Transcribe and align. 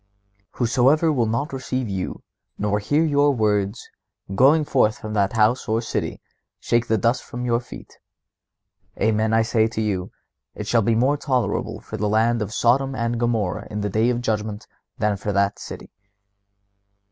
"Whosoever 0.53 1.13
will 1.13 1.27
not 1.27 1.53
receive 1.53 1.87
you, 1.87 2.23
nor 2.57 2.79
hear 2.79 3.03
your 3.03 3.35
words, 3.35 3.87
going 4.33 4.65
forth 4.65 4.97
from 4.97 5.13
that 5.13 5.33
house 5.33 5.67
or 5.69 5.79
city, 5.79 6.19
shake 6.59 6.87
the 6.87 6.97
dust 6.97 7.23
from 7.23 7.45
your 7.45 7.59
feet. 7.59 7.99
Amen, 8.99 9.31
I 9.31 9.43
say 9.43 9.67
to 9.67 9.79
you, 9.79 10.09
it 10.55 10.65
shall 10.65 10.81
be 10.81 10.95
more 10.95 11.17
tolerable 11.17 11.81
for 11.81 11.97
the 11.97 12.09
land 12.09 12.41
of 12.41 12.51
Sodom 12.51 12.95
and 12.95 13.19
Gomorrha 13.19 13.67
in 13.69 13.81
the 13.81 13.91
day 13.91 14.09
of 14.09 14.21
judgment 14.21 14.65
than 14.97 15.17
for 15.17 15.31
that 15.33 15.59
city." 15.59 15.91